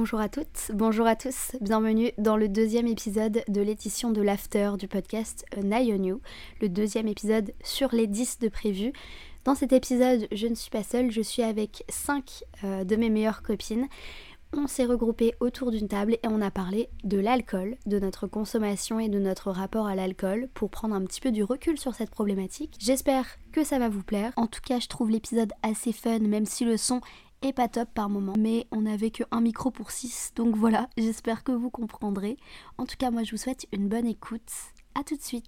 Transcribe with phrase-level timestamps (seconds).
[0.00, 4.70] Bonjour à toutes, bonjour à tous, bienvenue dans le deuxième épisode de l'édition de l'After
[4.78, 6.20] du podcast Eye on You,
[6.62, 8.94] le deuxième épisode sur les 10 de prévu.
[9.44, 13.10] Dans cet épisode, je ne suis pas seule, je suis avec 5 euh, de mes
[13.10, 13.88] meilleures copines.
[14.56, 19.00] On s'est regroupés autour d'une table et on a parlé de l'alcool, de notre consommation
[19.00, 22.10] et de notre rapport à l'alcool pour prendre un petit peu du recul sur cette
[22.10, 22.74] problématique.
[22.80, 24.32] J'espère que ça va vous plaire.
[24.36, 27.02] En tout cas, je trouve l'épisode assez fun, même si le son
[27.42, 28.34] est pas top par moment.
[28.38, 32.36] Mais on n'avait que un micro pour 6, donc voilà, j'espère que vous comprendrez.
[32.78, 34.40] En tout cas, moi je vous souhaite une bonne écoute.
[34.94, 35.46] A tout de suite.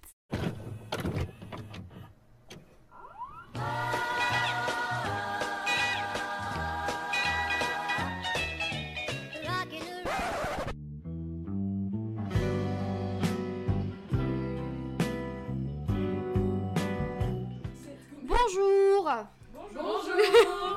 [18.25, 19.11] Bonjour
[19.55, 20.72] Bonjour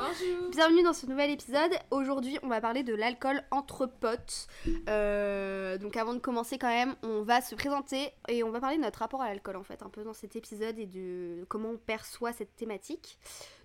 [0.52, 1.72] Bienvenue dans ce nouvel épisode.
[1.92, 4.48] Aujourd'hui, on va parler de l'alcool entre potes.
[4.88, 8.77] Euh, donc, avant de commencer, quand même, on va se présenter et on va parler
[8.77, 11.72] de notre rapport à l'alcool, en fait, un peu dans cet épisode et de comment
[11.72, 13.18] on perçoit cette thématique.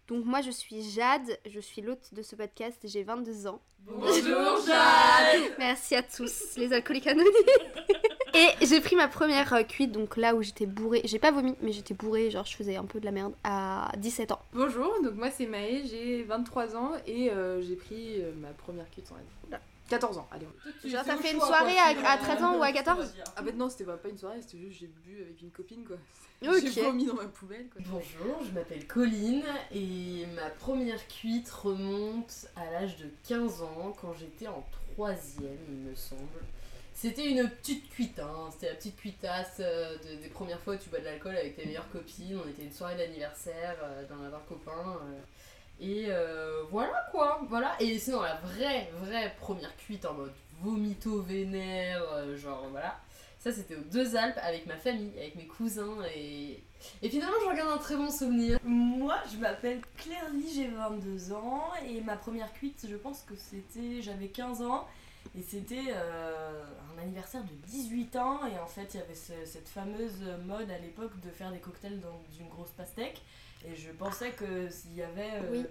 [0.08, 3.60] Donc, moi, je suis Jade, je suis l'hôte de ce podcast, j'ai 22 ans.
[3.82, 7.30] Bonjour Jade Merci à tous, les alcooliques anonymes.
[8.40, 11.02] Et j'ai pris ma première euh, cuite, donc là où j'étais bourrée.
[11.04, 13.92] J'ai pas vomi, mais j'étais bourrée, genre je faisais un peu de la merde à
[13.98, 14.40] 17 ans.
[14.54, 18.88] Bonjour, donc moi c'est Maë, j'ai 23 ans et euh, j'ai pris euh, ma première
[18.90, 19.60] cuite sans raison.
[19.90, 20.46] 14 ans, allez.
[20.84, 23.68] Genre, t'as fait une soirée à, à 13 ans ou à 14 Ah bah non,
[23.68, 25.96] c'était pas, pas une soirée, c'était juste j'ai bu avec une copine quoi.
[26.48, 26.62] Ok.
[26.72, 27.82] J'ai vomi dans ma poubelle quoi.
[27.86, 29.42] Bonjour, je m'appelle Colline
[29.74, 35.90] et ma première cuite remonte à l'âge de 15 ans quand j'étais en troisième il
[35.90, 36.22] me semble.
[37.00, 38.50] C'était une petite cuite, hein.
[38.52, 41.56] c'était la petite cuitasse euh, de- des premières fois où tu bois de l'alcool avec
[41.56, 42.38] tes meilleures copines.
[42.44, 44.98] On était une soirée d'anniversaire euh, dans copain.
[45.06, 45.18] euh,
[45.82, 47.74] et euh, voilà quoi, voilà.
[47.80, 52.02] Et sinon la vraie, vraie première cuite en mode vomito vénère,
[52.36, 53.00] genre voilà.
[53.38, 56.62] Ça c'était aux deux Alpes avec ma famille, avec mes cousins et,
[57.00, 58.58] et finalement je regarde un très bon souvenir.
[58.62, 63.34] Moi, je m'appelle Claire Lee, j'ai 22 ans et ma première cuite, je pense que
[63.36, 64.86] c'était, j'avais 15 ans
[65.38, 66.64] et c'était euh,
[66.94, 70.70] un anniversaire de 18 ans et en fait il y avait ce- cette fameuse mode
[70.70, 73.22] à l'époque de faire des cocktails dans une grosse pastèque
[73.66, 75.30] et je pensais que s'il y avait...
[75.42, 75.64] euh.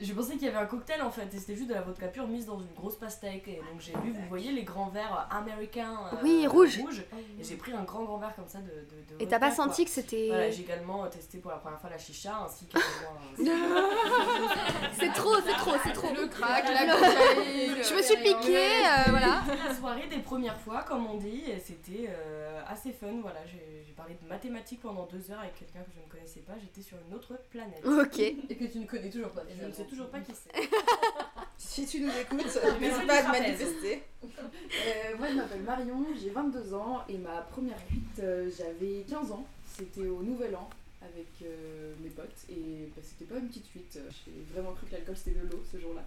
[0.00, 2.08] Je pensais qu'il y avait un cocktail en fait et c'était juste de la vodka
[2.08, 5.28] pure mise dans une grosse pastèque et donc j'ai vu, vous voyez les grands verres
[5.30, 6.78] américains euh, Oui, rouges.
[6.78, 8.64] et j'ai pris un grand grand verre comme ça de...
[8.70, 9.64] de, de Et t'as pas quoi.
[9.66, 10.28] senti que c'était.
[10.28, 12.78] Voilà, j'ai également testé pour la première fois la chicha ainsi que
[14.98, 16.08] C'est trop, c'est trop, c'est trop.
[16.14, 17.76] Le crack, la cocaïne.
[17.82, 19.42] Je me suis piquée, euh, voilà.
[19.68, 23.18] la soirée des premières fois, comme on dit, et c'était euh, assez fun.
[23.22, 26.40] Voilà, j'ai j'ai parlé de mathématiques pendant deux heures avec quelqu'un que je ne connaissais
[26.40, 26.52] pas.
[26.60, 27.84] J'étais sur une autre planète.
[27.84, 28.18] Ok.
[28.18, 29.42] Et que tu ne connais toujours pas.
[29.50, 30.60] Et je ne sais toujours pas qui c'est.
[31.58, 32.40] Si tu nous écoutes,
[32.80, 34.02] n'hésite pas à te manifester.
[34.24, 39.30] Euh, moi, je m'appelle Marion, j'ai 22 ans et ma première cuite, euh, j'avais 15
[39.32, 39.46] ans.
[39.76, 40.68] C'était au Nouvel An
[41.02, 43.96] avec euh, mes potes et bah, c'était pas une petite cuite.
[43.96, 46.04] euh, J'ai vraiment cru que l'alcool c'était de l'eau ce jour-là.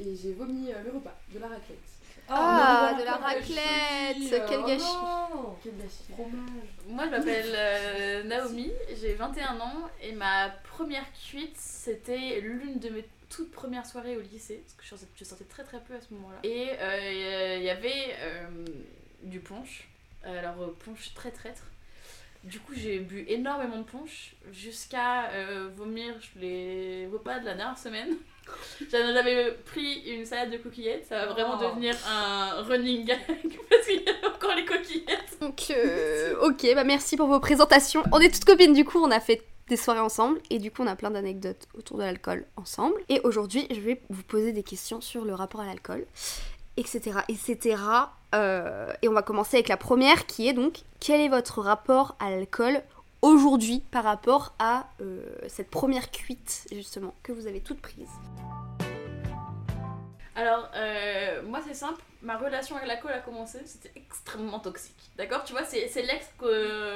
[0.00, 1.78] Et j'ai vomi euh, le repas, de la raclette.
[2.30, 4.84] Ah, non, de la raclette, quel oh gâchis.
[5.34, 6.12] non, Quel gâchis.
[6.12, 6.68] Fromage.
[6.86, 8.70] Moi, je m'appelle euh, Naomi,
[9.00, 14.20] j'ai 21 ans et ma première cuite, c'était l'une de mes toutes premières soirées au
[14.20, 16.38] lycée, parce que je sortais, je sortais très très peu à ce moment-là.
[16.44, 18.46] Et euh, il y avait euh,
[19.22, 19.88] du punch,
[20.22, 21.64] alors punch très traître.
[22.44, 27.76] Du coup, j'ai bu énormément de punch jusqu'à euh, vomir les repas de la dernière
[27.78, 28.16] semaine.
[28.90, 31.64] J'avais pris une salade de coquillettes, ça va vraiment Oh.
[31.68, 33.18] devenir un running gag
[33.70, 35.36] parce qu'il y a encore les coquillettes.
[35.40, 38.02] Donc, euh, ok, bah merci pour vos présentations.
[38.12, 40.82] On est toutes copines, du coup, on a fait des soirées ensemble et du coup,
[40.82, 42.94] on a plein d'anecdotes autour de l'alcool ensemble.
[43.10, 46.06] Et aujourd'hui, je vais vous poser des questions sur le rapport à l'alcool,
[46.78, 47.76] etc., etc.
[48.34, 52.14] Euh, et on va commencer avec la première qui est donc quel est votre rapport
[52.20, 52.82] à l'alcool
[53.22, 58.08] aujourd'hui par rapport à euh, cette première cuite justement que vous avez toute prise?
[60.34, 65.10] Alors, euh, moi c'est simple, ma relation avec l'alcool a commencé, c'était extrêmement toxique.
[65.16, 65.42] D'accord?
[65.44, 66.94] Tu vois, c'est l'ex que.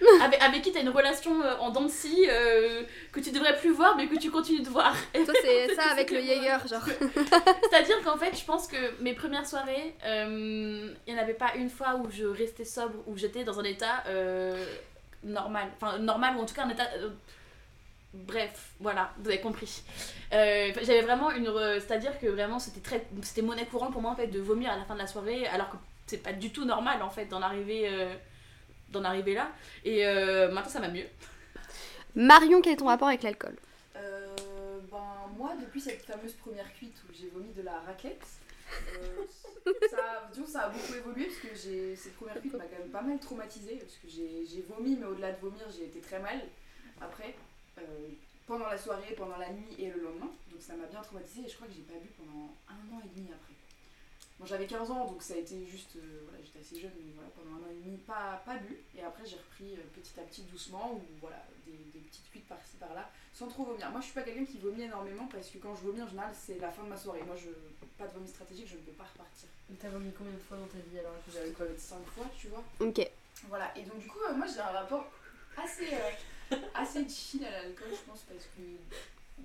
[0.22, 3.56] avec, avec qui t'as une relation euh, en dents de scie, euh, que tu devrais
[3.56, 4.94] plus voir mais que tu continues de voir.
[5.12, 6.84] Toi, c'est ça avec le Jaeger, genre.
[7.70, 11.52] C'est-à-dire qu'en fait, je pense que mes premières soirées, euh, il n'y en avait pas
[11.56, 14.64] une fois où je restais sobre, où j'étais dans un état euh,
[15.24, 15.68] normal.
[15.80, 16.86] Enfin, normal ou en tout cas un état.
[18.14, 19.82] bref, voilà, vous avez compris.
[20.32, 21.46] Euh, J'avais vraiment une.
[21.48, 24.70] re- C'est-à-dire que vraiment, c'était très c'était monnaie courante pour moi en fait de vomir
[24.70, 27.26] à la fin de la soirée, alors que c'est pas du tout normal en fait
[27.26, 27.88] d'en arriver.
[27.88, 28.14] euh,
[28.90, 29.50] d'en arriver là
[29.84, 31.06] et euh, maintenant ça va mieux
[32.14, 33.54] Marion, quel est ton rapport avec l'alcool?
[33.96, 34.34] Euh,
[34.90, 35.04] ben,
[35.36, 38.26] moi, depuis cette fameuse première cuite où j'ai vomi de la raclette,
[38.96, 39.24] euh,
[41.06, 44.08] oublié parce que j'ai- cette première cuite m'a quand même pas mal traumatisée parce que
[44.08, 46.40] j'ai j'ai vomi, mais au-delà de vomir, j'ai été très mal
[47.00, 47.34] après,
[47.78, 47.82] euh,
[48.46, 50.30] pendant la soirée, pendant la nuit et le lendemain.
[50.50, 53.00] Donc ça m'a bien traumatisée et je crois que j'ai pas bu pendant un an
[53.04, 53.54] et demi après.
[54.38, 55.96] Bon, j'avais 15 ans donc ça a été juste.
[55.96, 58.78] euh, voilà, j'étais assez jeune, mais voilà, pendant un an et demi, pas, pas bu.
[58.96, 62.46] Et après, j'ai repris euh, petit à petit, doucement, ou voilà, des, des petites cuites
[62.46, 63.90] par-ci par-là, sans trop vomir.
[63.90, 66.32] Moi, je suis pas quelqu'un qui vomit énormément parce que quand je vomis en général,
[66.34, 67.22] c'est la fin de ma soirée.
[67.26, 67.50] Moi, je
[67.98, 69.48] pas de vomi stratégique, je ne peux pas repartir.
[69.80, 72.62] T'as vomi combien de fois dans ta vie alors J'avais quoi, 5 fois, tu vois.
[72.78, 73.00] Ok.
[73.48, 75.10] Voilà, et donc du coup, euh, moi j'ai un rapport
[75.56, 78.62] assez, euh, assez chill à l'alcool, je pense, parce que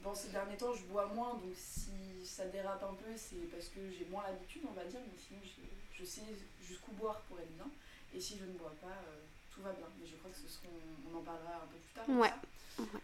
[0.01, 1.91] bon, ces derniers temps, je bois moins, donc si
[2.25, 5.39] ça dérape un peu, c'est parce que j'ai moins l'habitude, on va dire, mais sinon
[5.43, 5.61] je,
[5.99, 6.21] je sais
[6.61, 7.67] jusqu'où boire pour être bien,
[8.13, 9.19] et si je ne bois pas, euh,
[9.53, 9.85] tout va bien.
[9.99, 10.69] Mais je crois que ce seront,
[11.11, 12.09] on en parlera un peu plus tard.
[12.09, 12.31] Ouais.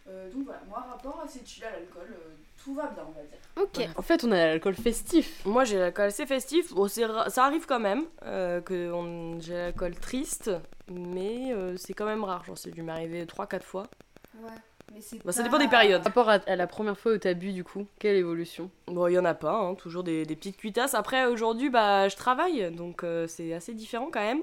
[0.07, 2.33] Euh, donc voilà, moi, rapport assez chill à l'alcool, euh,
[2.63, 3.37] tout va bien, on va dire.
[3.61, 3.87] Ok.
[3.97, 5.45] En fait, on a l'alcool festif.
[5.45, 9.95] Moi j'ai l'alcool assez festif, bon, ça arrive quand même euh, que on- j'ai l'alcool
[9.95, 10.49] triste,
[10.89, 13.87] mais euh, c'est quand même rare, genre c'est dû m'arriver 3-4 fois.
[14.35, 14.49] Ouais,
[14.93, 16.03] mais Bah, ça dépend des périodes.
[16.03, 18.69] Par rapport à, à la première fois où t'as bu, du coup, quelle évolution?
[18.87, 20.93] Bon, il y en a pas, hein, toujours des, des petites cuitasses.
[20.95, 24.41] Après, aujourd'hui, bah, je travaille, donc euh, c'est assez différent quand même.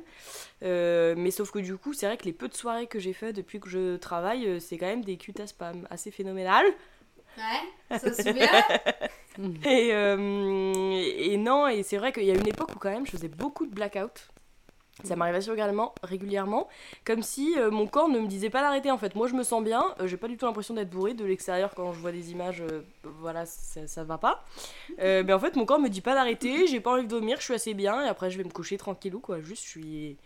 [0.62, 3.12] Euh, mais sauf que du coup, c'est vrai que les peu de soirées que j'ai
[3.12, 6.66] fait depuis que je travaille, euh, c'est quand même des cuitasses pas assez phénoménales.
[7.36, 8.22] Ouais, ça se
[9.68, 13.04] Et, euh, et non, et c'est vrai qu'il y a une époque où quand même
[13.04, 14.28] je faisais beaucoup de blackout.
[15.04, 16.68] Ça m'arrivait assez régulièrement, régulièrement,
[17.04, 19.14] comme si euh, mon corps ne me disait pas d'arrêter en fait.
[19.14, 21.74] Moi je me sens bien, euh, j'ai pas du tout l'impression d'être bourré de l'extérieur
[21.74, 24.44] quand je vois des images, euh, voilà, ça, ça va pas.
[25.00, 27.38] Euh, mais en fait mon corps me dit pas d'arrêter, j'ai pas envie de vomir,
[27.40, 29.40] je suis assez bien et après je vais me coucher tranquillou quoi.
[29.42, 30.16] Juste je suis,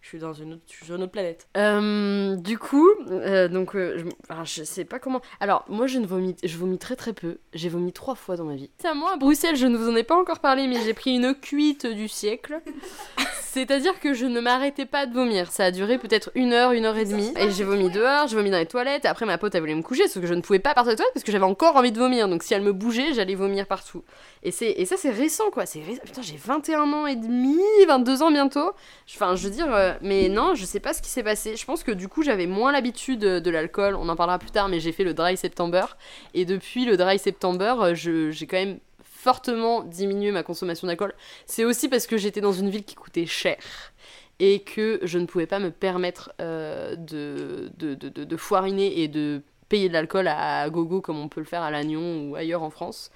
[0.00, 1.48] je suis dans une autre, je suis sur une autre planète.
[1.56, 5.20] Euh, du coup, euh, donc, euh, je, enfin, je sais pas comment.
[5.40, 7.38] Alors, moi, je ne vomis, je vomis très très peu.
[7.52, 8.70] J'ai vomi trois fois dans ma vie.
[8.78, 10.94] C'est à moi, à Bruxelles, je ne vous en ai pas encore parlé, mais j'ai
[10.94, 12.60] pris une cuite du siècle.
[13.50, 15.50] C'est-à-dire que je ne m'arrêtais pas de vomir.
[15.50, 17.32] Ça a duré peut-être une heure, une heure et demie.
[17.40, 19.04] Et j'ai vomi dehors, j'ai vomi dans les toilettes.
[19.06, 20.92] Et après, ma pote, elle voulait me coucher, sauf que je ne pouvais pas partir
[20.92, 22.28] des toilettes parce que j'avais encore envie de vomir.
[22.28, 24.04] Donc, si elle me bougeait, j'allais vomir partout.
[24.42, 25.64] Et, c'est, et ça, c'est récent, quoi.
[25.66, 25.80] C'est.
[25.80, 28.72] Putain, j'ai 21 ans et demi, 22 ans bientôt.
[29.14, 31.56] Enfin, je veux dire, euh, mais non, je sais pas ce qui s'est passé.
[31.56, 33.96] Je pense que du coup, j'avais moins l'habitude de l'alcool.
[33.96, 35.84] On en parlera plus tard, mais j'ai fait le dry September.
[36.34, 38.78] Et depuis le dry September, euh, je- j'ai quand même
[39.18, 41.12] fortement diminué ma consommation d'alcool.
[41.46, 43.58] C'est aussi parce que j'étais dans une ville qui coûtait cher.
[44.40, 49.08] Et que je ne pouvais pas me permettre euh, de, de, de, de- foiriner et
[49.08, 52.62] de payer de l'alcool à gogo comme on peut le faire à Lannion ou ailleurs
[52.62, 53.10] en France.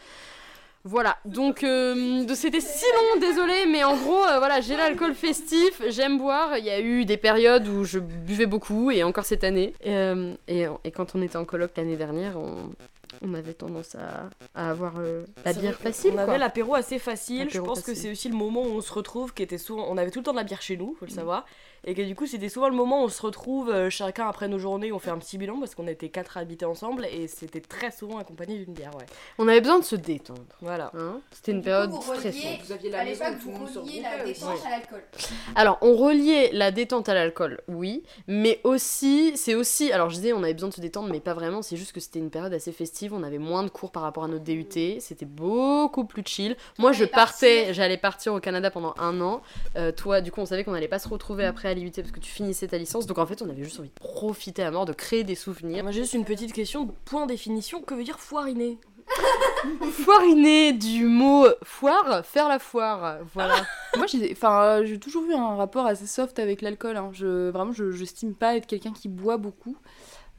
[0.84, 5.80] Voilà, donc euh, c'était si long, désolé, mais en gros, euh, voilà, j'ai l'alcool festif,
[5.90, 6.58] j'aime boire.
[6.58, 9.74] Il y a eu des périodes où je buvais beaucoup, et encore cette année.
[9.84, 12.72] Et, et, quand on était en coloc l'année dernière, on,
[13.20, 16.10] on avait tendance à, à avoir euh, la bière facile.
[16.12, 16.22] On quoi.
[16.22, 17.48] avait l'apéro assez facile.
[17.50, 19.86] Je pense que c'est aussi le moment où on se retrouve, qui était souvent.
[19.88, 21.14] On avait tout le temps de la bière chez nous, faut le Mm.
[21.14, 21.46] savoir.
[21.84, 24.46] Et que du coup, c'était souvent le moment où on se retrouve euh, chacun après
[24.46, 27.26] nos journées, on fait un petit bilan parce qu'on était quatre à habiter ensemble et
[27.26, 29.04] c'était très souvent accompagné d'une bière, ouais.
[29.38, 30.42] On avait besoin de se détendre.
[30.60, 30.92] Voilà.
[30.96, 31.18] hein.
[31.32, 32.32] C'était une Du période vous stressante.
[32.34, 35.02] reliez- Vous aviez la À l'époque, vous reliez la détente à l'alcool.
[35.56, 40.32] Alors, on reliait la détente à l'alcool, oui, mais aussi, c'est aussi, alors je disais,
[40.32, 42.52] on avait besoin de se détendre, mais pas vraiment, c'est juste que c'était une période
[42.54, 46.22] assez festive, on avait moins de cours par rapport à notre DUT, c'était beaucoup plus
[46.24, 46.56] chill.
[46.78, 49.42] Moi, je partais, j'allais partir au Canada pendant un an.
[49.76, 52.10] Euh, toi, du coup, on savait qu'on allait pas se retrouver après à l'IUT parce
[52.12, 54.70] que tu finissais ta licence, donc en fait, on avait juste envie de profiter à
[54.70, 55.82] mort, de créer des souvenirs.
[55.82, 56.86] Moi, j'ai juste une petite question.
[57.04, 58.78] Point définition, que veut dire foiriner
[59.92, 63.56] Foiriner du mot foire, faire la foire, voilà.
[63.96, 66.96] Moi, j'ai enfin, euh, j'ai toujours eu un rapport assez soft avec l'alcool.
[66.96, 67.10] hein.
[67.12, 69.76] Je, vraiment, je n'estime pas être quelqu'un qui boit beaucoup.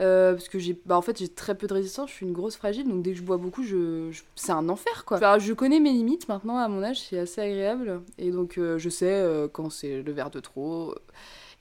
[0.01, 2.33] Euh, parce que j'ai bah, en fait j'ai très peu de résistance, je suis une
[2.33, 5.37] grosse fragile donc dès que je bois beaucoup je, c'est un enfer quoi.
[5.37, 8.89] Je connais mes limites maintenant à mon âge, c'est assez agréable et donc euh, je
[8.89, 10.95] sais euh, quand c'est le verre de trop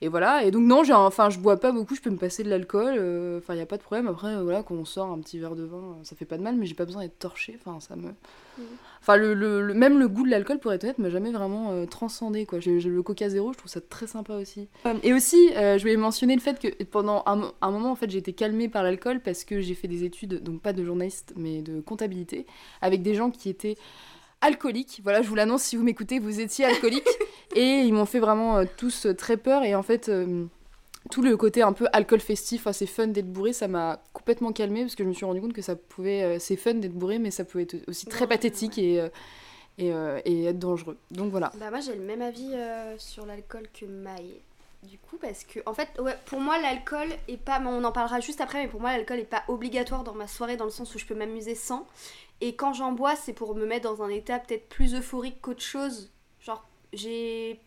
[0.01, 2.43] et voilà et donc non, j'ai enfin je bois pas beaucoup, je peux me passer
[2.43, 5.11] de l'alcool, euh, enfin il y a pas de problème après voilà quand on sort
[5.11, 7.03] un petit verre de vin, euh, ça fait pas de mal mais j'ai pas besoin
[7.03, 8.11] d'être torché, enfin ça me
[9.01, 11.71] Enfin, le, le- le- même le goût de l'alcool, pour être honnête, m'a jamais vraiment
[11.71, 12.45] euh, transcendé.
[12.45, 12.59] Quoi.
[12.61, 14.69] J'ai, le Coca Zéro, je trouve ça très sympa aussi.
[15.01, 18.09] Et aussi, euh, je voulais mentionner le fait que pendant un, un moment, en fait,
[18.09, 21.33] j'ai été calmée par l'alcool parce que j'ai fait des études, donc pas de journaliste,
[21.35, 22.45] mais de comptabilité,
[22.81, 23.75] avec des gens qui étaient
[24.43, 24.99] alcooliques.
[25.03, 27.07] Voilà, je vous l'annonce, si vous m'écoutez, vous étiez alcooliques.
[27.55, 29.63] et ils m'ont fait vraiment euh, tous euh, très peur.
[29.63, 30.45] Et en fait, euh,
[31.09, 34.81] tout le côté un peu alcool festif, assez fun d'être bourré, ça m'a complètement calmée
[34.81, 37.19] parce que je me suis rendu compte que ça pouvait, euh, c'est fun d'être bourré,
[37.19, 39.05] mais ça pouvait être aussi très pathétique et,
[39.77, 39.91] et,
[40.25, 40.97] et être dangereux.
[41.11, 41.51] Donc voilà.
[41.59, 42.53] Bah moi j'ai le même avis
[42.97, 44.35] sur l'alcool que Maï.
[44.83, 48.19] Du coup parce que en fait ouais pour moi l'alcool est pas on en parlera
[48.19, 50.93] juste après mais pour moi l'alcool est pas obligatoire dans ma soirée dans le sens
[50.93, 51.87] où je peux m'amuser sans
[52.47, 55.61] et quand j'en bois c'est pour me mettre dans un état peut-être plus euphorique qu'autre
[55.61, 57.59] chose genre j'ai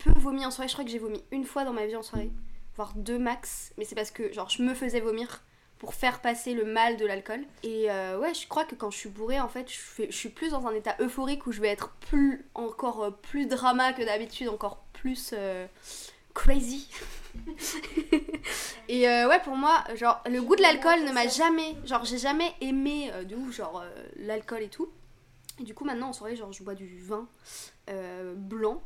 [0.00, 0.68] peu vomi en soirée.
[0.68, 2.30] Je crois que j'ai vomi une fois dans ma vie en soirée,
[2.74, 3.72] voire deux max.
[3.78, 5.42] Mais c'est parce que genre je me faisais vomir
[5.78, 7.44] pour faire passer le mal de l'alcool.
[7.62, 10.50] Et euh, ouais, je crois que quand je suis bourrée, en fait, je, suis plus
[10.50, 14.48] dans un état euphorique où je vais être plus encore euh, plus drama que d'habitude,
[14.48, 15.66] encore plus euh,
[16.34, 16.88] crazy.
[18.88, 22.18] Et euh, ouais, pour moi, genre le goût de l'alcool ne m'a jamais, genre j'ai
[22.18, 24.88] jamais aimé euh, de ouf, genre euh, l'alcool et tout.
[25.60, 27.28] Et du coup, maintenant en soirée, genre je bois du vin
[27.90, 28.82] euh, blanc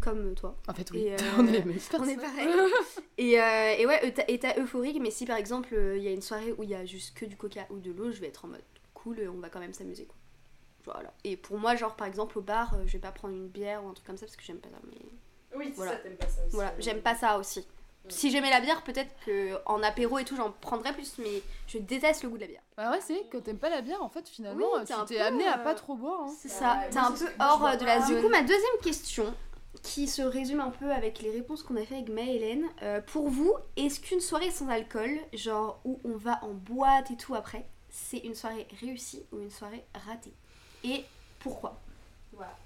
[0.00, 0.56] comme toi.
[0.68, 1.04] En fait, oui.
[1.04, 2.20] Et, euh, on est les mêmes On est personnes.
[2.20, 2.48] pareil.
[3.18, 6.22] et, euh, et ouais, état- état euphorique, mais si par exemple il y a une
[6.22, 8.44] soirée où il y a juste que du coca ou de l'eau, je vais être
[8.44, 8.62] en mode
[8.94, 10.16] cool, euh, on va quand même s'amuser quoi.
[10.84, 11.12] Voilà.
[11.24, 13.88] Et pour moi, genre par exemple au bar, je vais pas prendre une bière ou
[13.88, 14.76] un truc comme ça parce que j'aime pas ça.
[14.88, 14.98] Mais
[15.56, 15.92] Oui, Voilà.
[15.92, 16.54] ça, t'aimes pas ça aussi.
[16.54, 17.66] voilà, j'aime pas ça aussi.
[18.08, 21.78] Si j'aimais la bière, peut-être que en apéro et tout, j'en prendrais plus, mais je
[21.78, 22.62] déteste le goût de la bière.
[22.76, 25.46] Bah ouais, c'est quand t'aimes pas la bière, en fait, finalement, Oui, t'es tu amené
[25.46, 26.22] à euh, pas trop boire.
[26.22, 26.34] hein.
[26.38, 28.16] C'est ça, ouais, t'es un peu hors de la zone.
[28.16, 29.34] Du coup, ma deuxième question,
[29.82, 32.64] qui se résume un peu avec les réponses qu'on a fait avec Maëlène.
[32.82, 37.16] Euh, pour vous, est-ce qu'une soirée sans alcool, genre où on va en boîte et
[37.16, 40.32] tout après, c'est une soirée réussie ou une soirée ratée?
[40.84, 41.04] Et
[41.40, 41.78] pourquoi?
[42.32, 42.56] Voilà.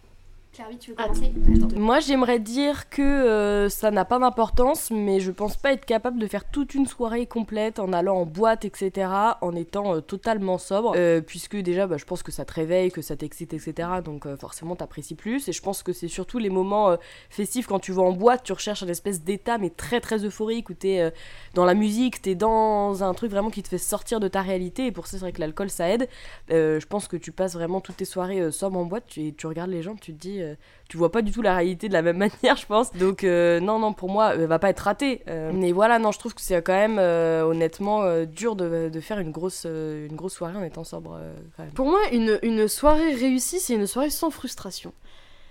[0.78, 1.04] Tu veux Ah.
[1.04, 1.32] commencer
[1.64, 1.78] Attends.
[1.78, 6.18] Moi, j'aimerais dire que euh, ça n'a pas d'importance, mais je pense pas être capable
[6.18, 9.08] de faire toute une soirée complète en allant en boîte, etc.,
[9.40, 12.90] en étant euh, totalement sobre, Euh, puisque déjà, bah, je pense que ça te réveille,
[12.90, 16.38] que ça t'excite, etc., donc euh, forcément, t'apprécies plus, et je pense que c'est surtout
[16.38, 16.96] les moments euh,
[17.30, 20.68] festifs quand tu vas en boîte, tu recherches un espèce d'état, mais très très euphorique,
[20.70, 21.10] où t'es euh,
[21.54, 24.86] dans la musique, t'es dans un truc vraiment qui te fait sortir de ta réalité,
[24.86, 26.08] et pour ça, c'est vrai que l'alcool, ça aide.
[26.50, 29.20] Euh, je pense que tu passes vraiment toutes tes soirées euh, sobre en boîte, tu-
[29.28, 30.40] et tu regardes les gens, tu te dis...
[30.50, 30.54] euh,
[30.88, 32.92] tu vois pas du tout la réalité de la même manière, je pense.
[32.92, 35.22] Donc euh, non, non, pour moi, elle va pas être ratée.
[35.28, 38.88] Euh, mais voilà, non, je trouve que c'est quand même, euh, honnêtement, euh, dur de,
[38.88, 41.18] de faire une grosse, euh, une grosse soirée en étant sobre.
[41.20, 41.34] euh.
[41.74, 44.92] Pour moi, une, une soirée réussie, c'est une soirée sans frustration.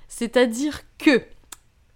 [0.08, 1.22] C'est-à-dire que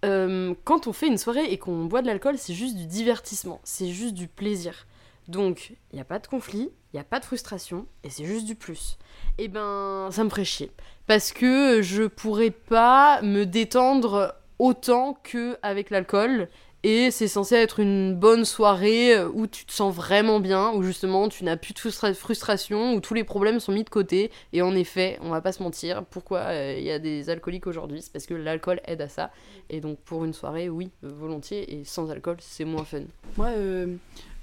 [0.04, 3.60] euh, quand on fait une soirée et qu'on boit de l'alcool, c'est juste du divertissement,
[3.64, 4.86] c'est juste du plaisir.
[5.28, 8.26] Donc, il n'y a pas de conflit, il n'y a pas de frustration, et c'est
[8.26, 8.98] juste du plus.
[9.38, 10.70] Et ben, ça me ferait chier.
[11.06, 16.48] Parce que je pourrais pas me détendre autant que avec l'alcool.
[16.86, 21.30] Et c'est censé être une bonne soirée où tu te sens vraiment bien, où justement
[21.30, 24.30] tu n'as plus de frustra- frustration, où tous les problèmes sont mis de côté.
[24.52, 27.66] Et en effet, on va pas se mentir, pourquoi euh, il y a des alcooliques
[27.66, 28.02] aujourd'hui?
[28.02, 29.30] C'est parce que l'alcool aide à ça.
[29.70, 33.04] Et donc pour une soirée, oui, volontiers, et sans alcool, c'est moins fun.
[33.38, 33.86] Moi, euh,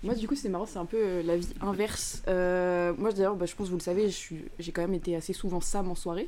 [0.02, 2.24] moi, du coup, c'est marrant, c'est un peu euh, la vie inverse.
[2.26, 4.10] Moi, d'ailleurs, bah, je pense vous le savez,
[4.58, 6.28] j'ai quand même été assez souvent Sam en soirée.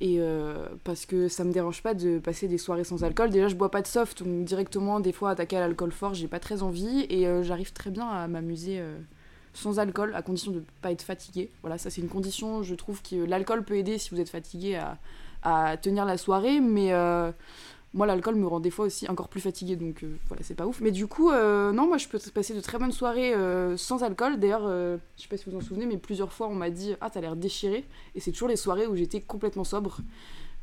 [0.00, 3.30] Et euh, parce que ça me dérange pas de passer des soirées sans alcool.
[3.30, 6.28] Déjà, je bois pas de soft, donc directement, des fois, attaquer à l'alcool fort, j'ai
[6.28, 7.06] pas très envie.
[7.08, 8.96] Et euh, j'arrive très bien à m'amuser euh,
[9.54, 11.50] sans alcool, à condition de pas être fatigué.
[11.62, 14.76] Voilà, ça, c'est une condition, je trouve que l'alcool peut aider si vous êtes fatigué
[14.76, 14.98] à,
[15.42, 16.92] à tenir la soirée, mais.
[17.96, 20.66] Moi, l'alcool me rend des fois aussi encore plus fatiguée, donc euh, voilà, c'est pas
[20.66, 20.82] ouf.
[20.82, 24.02] Mais du coup, euh, non, moi, je peux passer de très bonnes soirées euh, sans
[24.02, 24.38] alcool.
[24.38, 26.94] D'ailleurs, je sais pas si vous vous en souvenez, mais plusieurs fois, on m'a dit
[27.00, 27.86] Ah, t'as l'air déchiré.
[28.14, 30.00] Et c'est toujours les soirées où j'étais complètement sobre.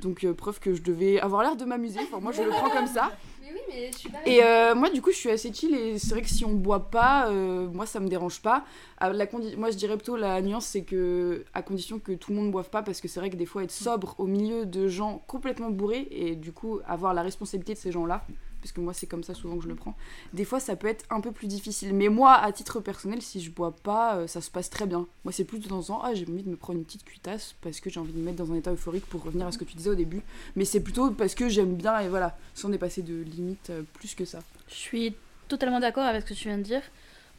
[0.03, 1.99] Donc, euh, preuve que je devais avoir l'air de m'amuser.
[2.03, 3.11] Enfin, moi, je le prends comme ça.
[3.41, 4.19] Mais oui, mais je suis pas.
[4.25, 5.75] Et euh, moi, du coup, je suis assez chill.
[5.75, 8.63] Et c'est vrai que si on boit pas, euh, moi, ça me dérange pas.
[8.97, 12.31] À la condi- moi, je dirais plutôt la nuance, c'est que, à condition que tout
[12.31, 14.27] le monde ne boive pas, parce que c'est vrai que des fois, être sobre au
[14.27, 18.23] milieu de gens complètement bourrés, et du coup, avoir la responsabilité de ces gens-là,
[18.63, 19.93] parce que moi, c'est comme ça souvent que je le prends,
[20.31, 21.93] des fois, ça peut être un peu plus difficile.
[21.93, 25.05] Mais moi, à titre personnel, si je bois pas, euh, ça se passe très bien.
[25.25, 27.03] Moi, c'est plus de temps en temps, ah, j'ai envie de me prendre une petite
[27.03, 29.51] cuitasse, parce que j'ai envie de me mettre dans un état euphorique pour revenir à
[29.51, 30.21] ce que tu disais au début.
[30.55, 34.15] Mais c'est plutôt parce que j'aime bien, et voilà, sans dépasser de limites euh, plus
[34.15, 34.39] que ça.
[34.69, 35.13] Je suis
[35.49, 36.83] totalement d'accord avec ce que tu viens de dire.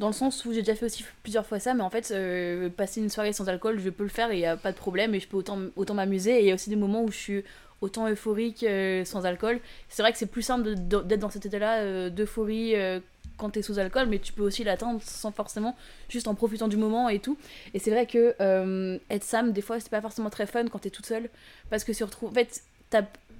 [0.00, 2.68] Dans le sens où j'ai déjà fait aussi plusieurs fois ça, mais en fait, euh,
[2.68, 4.76] passer une soirée sans alcool, je peux le faire et il n'y a pas de
[4.76, 6.32] problème et je peux autant, autant m'amuser.
[6.32, 7.44] Et il y a aussi des moments où je suis
[7.84, 9.60] autant euphorique euh, sans alcool.
[9.88, 12.98] C'est vrai que c'est plus simple d'être dans cet état-là euh, d'euphorie euh,
[13.36, 15.76] quand t'es sous alcool, mais tu peux aussi l'atteindre sans forcément,
[16.08, 17.36] juste en profitant du moment et tout.
[17.74, 18.34] Et c'est vrai que
[19.10, 21.28] être Sam, des fois, c'est pas forcément très fun quand t'es toute seule,
[21.68, 22.30] parce que se retrouve.
[22.30, 22.62] En fait,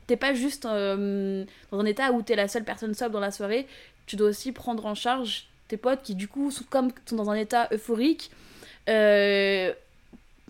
[0.07, 3.69] t'es pas juste dans un état où t'es la seule personne sobre dans la soirée,
[4.07, 7.31] tu dois aussi prendre en charge tes potes qui du coup sont comme sont dans
[7.31, 8.33] un état euphorique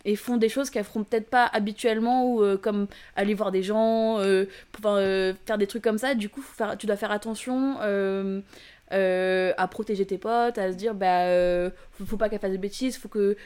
[0.04, 3.62] et font des choses qu'elles feront peut-être pas habituellement ou euh, comme aller voir des
[3.62, 6.14] gens euh, pouvoir euh, faire des trucs comme ça.
[6.14, 6.44] Du coup
[6.78, 8.40] tu dois faire attention euh,
[8.92, 11.70] euh, à protéger tes potes à se dire bah euh,
[12.04, 13.37] faut, pas qu'elles fassent des bêtises faut que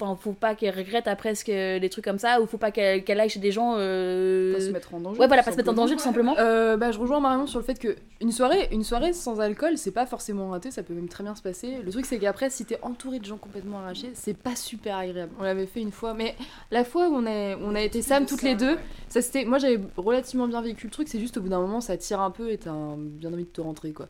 [0.00, 2.72] Enfin, faut pas qu'elle regrette après ce que, des trucs comme ça, ou faut pas
[2.72, 3.76] qu'elle aille chez des gens.
[3.78, 5.20] euh, Pas se mettre en danger.
[5.20, 6.34] Ouais, voilà, pas se mettre en danger tout simplement.
[6.38, 9.78] Euh, bah, je rejoins Marion sur le fait que une soirée, une soirée sans alcool,
[9.78, 11.76] c'est pas forcément raté, ça peut même très bien se passer.
[11.84, 15.30] Le truc, c'est qu'après, si t'es entouré de gens complètement arrachés, c'est pas super agréable.
[15.38, 16.34] On l'avait fait une fois, mais
[16.72, 18.76] la fois où on a, on a été Sam toutes les deux,
[19.08, 21.80] ça c'était, moi j'avais relativement bien vécu le truc, c'est juste au bout d'un moment,
[21.80, 24.08] ça tire un peu et t'as un- bien envie de te rentrer, quoi.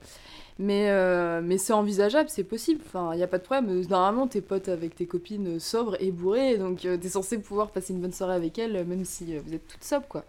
[0.58, 2.80] Mais, euh, mais c'est envisageable, c'est possible.
[2.86, 3.80] Enfin, il y a pas de problème.
[3.88, 7.92] Normalement, t'es potes avec tes copines sobres et bourrées, donc euh, t'es censé pouvoir passer
[7.92, 10.24] une bonne soirée avec elles, même si euh, vous êtes toutes sobres, quoi.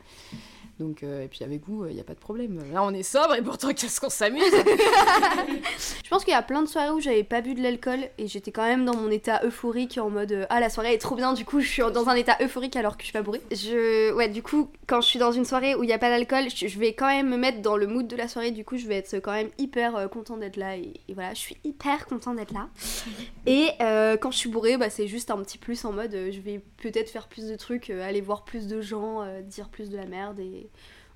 [0.79, 2.61] Donc, euh, et puis avec vous, il n'y a pas de problème.
[2.73, 4.43] Là, on est sobre et pourtant, qu'est-ce qu'on s'amuse
[6.03, 8.27] Je pense qu'il y a plein de soirées où j'avais pas bu de l'alcool et
[8.27, 11.15] j'étais quand même dans mon état euphorique en mode euh, ah la soirée est trop
[11.15, 13.41] bien du coup je suis dans un état euphorique alors que je suis pas bourrée.
[13.51, 16.09] Je ouais du coup quand je suis dans une soirée où il y a pas
[16.09, 18.77] d'alcool je, vais quand même me mettre dans le mood de la soirée du coup
[18.77, 21.57] je vais être quand même hyper euh, content d'être là et, et voilà je suis
[21.63, 22.69] hyper content d'être là.
[23.47, 26.31] Et euh, quand je suis bourrée bah c'est juste un petit plus en mode euh,
[26.31, 29.69] je vais peut-être faire plus de trucs, euh, aller voir plus de gens, euh, dire
[29.69, 30.64] plus de la merde et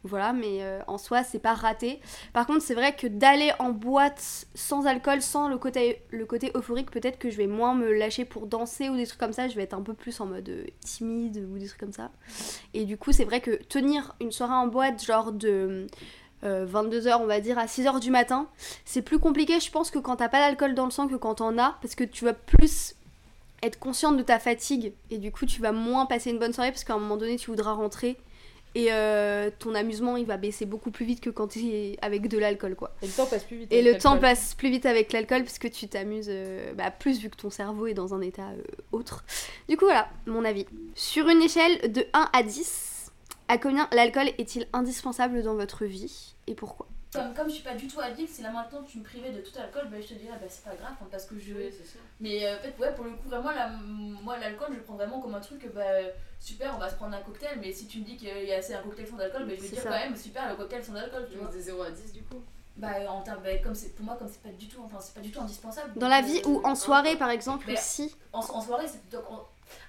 [0.03, 1.99] voilà mais euh, en soi c'est pas raté.
[2.33, 6.51] Par contre, c'est vrai que d'aller en boîte sans alcool, sans le côté, le côté
[6.55, 9.47] euphorique, peut-être que je vais moins me lâcher pour danser ou des trucs comme ça.
[9.47, 12.11] Je vais être un peu plus en mode euh, timide ou des trucs comme ça.
[12.73, 15.87] Et du coup, c'est vrai que tenir une soirée en boîte, genre de
[16.43, 18.47] 22h, on va dire, à 6h du matin,
[18.85, 21.35] c'est plus compliqué, je pense, que quand t'as pas d'alcool dans le sang que quand
[21.35, 21.77] t'en as.
[21.81, 22.95] Parce que tu vas plus
[23.61, 26.71] être consciente de ta fatigue et du coup, tu vas moins passer une bonne soirée
[26.71, 28.17] parce qu'à un moment donné, tu voudras rentrer.
[28.75, 32.27] Et euh, ton amusement il va baisser beaucoup plus vite que quand tu es avec
[32.27, 32.93] de l'alcool quoi.
[33.01, 33.73] Et le temps passe plus vite.
[33.73, 36.91] Et avec le temps passe plus vite avec l'alcool parce que tu t'amuses euh, bah,
[36.91, 38.61] plus vu que ton cerveau est dans un état euh,
[38.91, 39.23] autre.
[39.67, 40.65] Du coup voilà, mon avis.
[40.93, 43.11] Sur une échelle de 1 à 10,
[43.47, 46.87] à combien l'alcool est-il indispensable dans votre vie et pourquoi?
[47.11, 49.41] Comme, comme je suis pas du tout addict, si là maintenant tu me privais de
[49.41, 51.53] tout alcool, bah, je te dirais bah c'est pas grave hein, parce que je.
[52.19, 54.93] Mais euh, en fait, ouais, pour le coup, vraiment, la- moi l'alcool, je le prends
[54.93, 55.81] vraiment comme un truc, bah
[56.39, 58.57] super, on va se prendre un cocktail, mais si tu me dis qu'il y a
[58.57, 59.89] assez un cocktail sans alcool, bah, je vais dire ça.
[59.89, 61.49] quand même super le cocktail sans alcool, tu vois.
[61.51, 62.41] de 0 à 10 du coup.
[62.77, 65.15] Bah, en termes, bah, comme c'est pour moi, comme c'est pas du tout, enfin, c'est
[65.15, 65.91] pas du tout indispensable.
[65.95, 69.01] Dans la vie ou en soirée par exemple Mais- aussi En, en soirée, c'est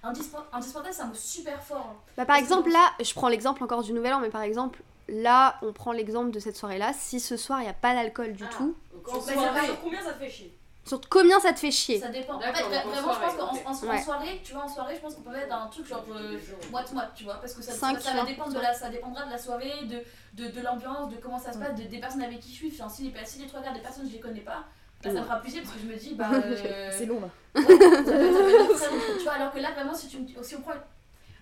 [0.03, 1.87] indispen- indispensable, c'est un mot super fort.
[1.91, 1.97] hein.
[2.17, 4.83] bah, Par Parce exemple là, je prends l'exemple encore du nouvel an, mais par exemple
[5.11, 7.95] là on prend l'exemple de cette soirée là, si ce soir il n'y a pas
[7.95, 8.55] d'alcool du Ah.
[8.57, 11.71] tout, Bah, ça va sur combien ça te fait chier sur combien ça te fait
[11.71, 12.35] chier Ça dépend.
[12.37, 13.61] En fait, vraiment, je soirée, pense qu'en ok.
[13.67, 14.03] en- en Ouais.
[14.03, 16.39] soirée, tu vois, en soirée, je pense qu'on peut mettre un truc genre euh,
[16.73, 19.31] moite-moite, tu vois, parce que ça, ça, ça va dépendre de la, ça dépendra de
[19.31, 20.03] la soirée, de,
[20.43, 22.73] de, de l'ambiance, de comment ça se passe, de- des personnes avec qui je suis.
[22.73, 24.65] Enfin, si, les, si les trois quarts des personnes, je les connais pas,
[25.05, 26.31] bah, ça me fera plaisir parce que je me dis, bah.
[26.35, 27.29] euh, C'est long là.
[27.55, 28.27] Ouais, ça peut- ça peut
[28.65, 30.73] être très long, tu vois, alors que là, vraiment, si, tu me si on prend.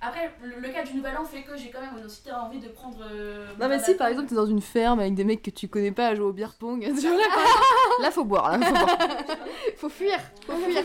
[0.00, 2.68] Après, le, le cas du nouvel an fait que j'ai quand même aussi envie de
[2.68, 2.98] prendre.
[3.10, 5.66] euh, Non, mais si par exemple t'es dans une ferme avec des mecs que tu
[5.68, 7.24] connais pas à jouer au beer pong, tu vois, là,
[8.02, 8.98] là faut boire, là faut boire.
[9.76, 10.82] Faut fuir, faut fuir.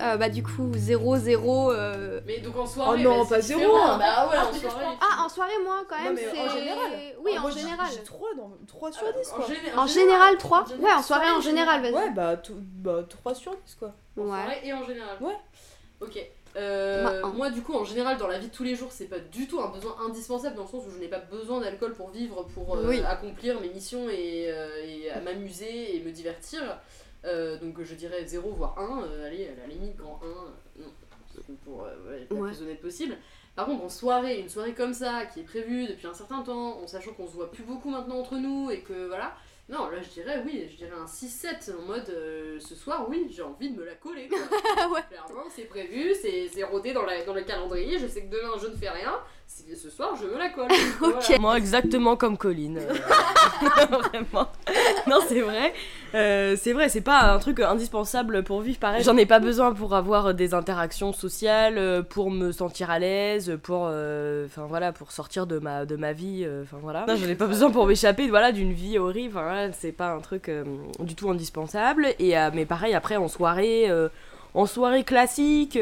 [0.00, 2.20] Euh, bah du coup 0 0 euh...
[2.26, 2.98] Mais donc en soirée.
[3.00, 3.60] Oh non, bah, pas zéro.
[3.60, 3.98] différent.
[3.98, 4.84] Bah ouais, Ah, en soirée.
[5.00, 6.90] Ah en soirée moi quand même c'est en général.
[7.22, 7.86] Oui Ah, en moi, général.
[7.92, 9.46] J'ai 3 dans 3 sur 10 En, quoi.
[9.82, 11.92] En général 3 en général, Ouais en soirée en général vas-y.
[11.92, 13.92] Ouais, bah, tout- bah 3 sur 10 quoi.
[14.16, 14.28] en Ouais.
[14.28, 15.16] soirée et en général.
[15.20, 15.36] Ouais.
[16.00, 16.18] Ok.
[16.56, 17.32] Euh, Moi, un.
[17.32, 19.48] moi, du coup, en général, dans la vie de tous les jours, c'est pas du
[19.48, 22.44] tout un besoin indispensable dans le sens où je n'ai pas besoin d'alcool pour vivre,
[22.54, 23.00] pour euh, Oui.
[23.06, 26.62] accomplir mes missions et, euh, et à m'amuser et me divertir.
[27.62, 29.02] Donc, je dirais 0 voire 1.
[29.04, 30.26] euh, allez, à la limite, grand 1.
[30.26, 30.84] euh,
[31.48, 32.50] non, pour ouais, être Ouais.
[32.50, 33.16] plus honnête possible.
[33.56, 36.78] Par contre, en soirée, une soirée comme ça, qui est prévue depuis un certain temps,
[36.82, 39.34] en sachant qu'on se voit plus beaucoup maintenant entre nous et que voilà.
[39.68, 43.26] Non, là je dirais oui, je dirais un 6-7 en mode euh, ce soir, oui,
[43.30, 44.28] j'ai envie de me la coller.
[44.28, 44.38] quoi.
[44.90, 45.00] Ouais.
[45.08, 48.66] Clairement, c'est prévu, c'est rodé dans, la, dans le calendrier, je sais que demain je
[48.66, 50.68] ne fais rien, ce soir je me la colle.
[51.00, 51.38] Voilà.
[51.40, 52.78] Moi, exactement comme Colline.
[52.78, 52.94] euh,
[53.90, 54.48] Vraiment.
[55.06, 55.72] Non, c'est vrai.
[56.14, 59.02] Euh, c'est vrai, c'est pas un truc indispensable pour vivre pareil.
[59.02, 63.58] J'en ai pas besoin pour avoir des interactions sociales, euh, pour me sentir à l'aise,
[63.62, 66.44] pour, euh, enfin voilà, pour sortir de ma de ma vie.
[66.44, 67.04] euh, Enfin voilà.
[67.08, 69.32] Non, j'en ai pas besoin pour m'échapper, voilà, d'une vie horrible.
[69.32, 70.64] Voilà, c'est pas un truc euh,
[71.00, 72.08] du tout indispensable.
[72.18, 74.08] Et euh, mais pareil après en soirée, euh,
[74.54, 75.76] en soirée classique.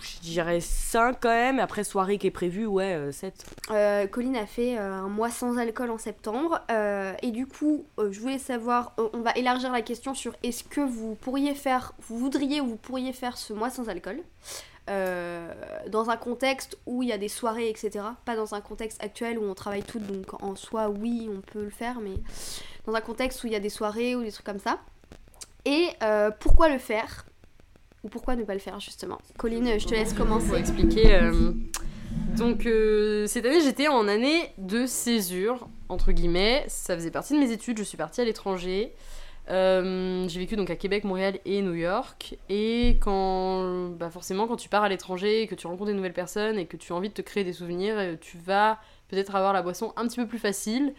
[0.00, 3.44] Euh, je dirais 5 quand même, après soirée qui est prévue, ouais, euh, 7.
[3.70, 7.84] Euh, Colline a fait euh, un mois sans alcool en septembre euh, et du coup
[7.98, 11.54] euh, je voulais savoir, euh, on va élargir la question sur est-ce que vous pourriez
[11.54, 14.20] faire, vous voudriez ou vous pourriez faire ce mois sans alcool
[14.88, 15.52] euh,
[15.88, 18.04] dans un contexte où il y a des soirées etc.
[18.24, 21.62] Pas dans un contexte actuel où on travaille toutes donc en soi oui on peut
[21.62, 22.14] le faire mais
[22.86, 24.78] dans un contexte où il y a des soirées ou des trucs comme ça.
[25.66, 27.26] Et euh, pourquoi le faire?
[28.04, 30.54] Ou pourquoi ne pas le faire justement Colline je te laisse Pour commencer.
[30.56, 31.14] expliquer.
[31.14, 31.52] euh,
[32.36, 36.64] Donc, euh, cette année, j'étais en année de césure, entre guillemets.
[36.68, 37.78] Ça faisait partie de mes études.
[37.78, 38.92] Je suis partie à l'étranger.
[39.48, 42.36] Euh, j'ai vécu donc à Québec, Montréal et New York.
[42.48, 46.58] Et quand, bah forcément, quand tu pars à l'étranger, que tu rencontres des nouvelles personnes
[46.58, 49.62] et que tu as envie de te créer des souvenirs, tu vas peut-être avoir la
[49.62, 50.94] boisson un petit peu plus facile.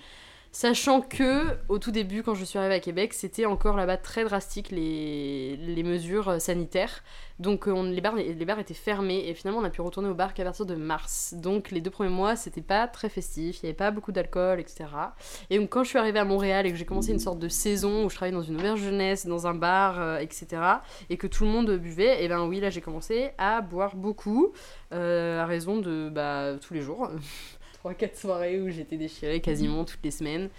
[0.54, 4.26] Sachant que, au tout début, quand je suis arrivée à Québec, c'était encore là-bas très
[4.26, 7.04] drastique les, les mesures euh, sanitaires.
[7.40, 10.14] Donc euh, les, bars, les bars étaient fermés et finalement on a pu retourner au
[10.14, 11.34] bar qu'à partir de mars.
[11.38, 14.60] Donc les deux premiers mois, c'était pas très festif, il n'y avait pas beaucoup d'alcool,
[14.60, 14.88] etc.
[15.50, 17.48] Et donc quand je suis arrivée à Montréal et que j'ai commencé une sorte de
[17.48, 20.62] saison où je travaillais dans une auberge jeunesse, dans un bar, euh, etc.
[21.10, 24.52] Et que tout le monde buvait, et ben oui, là j'ai commencé à boire beaucoup,
[24.92, 27.10] à raison de bah, tous les jours.
[27.84, 30.50] 3-4 soirées où j'étais déchirée quasiment toutes les semaines.